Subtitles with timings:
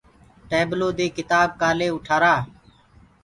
[0.49, 2.35] ٽيبلو دي ڪِتآب ڪآلي اُٽآرآ۔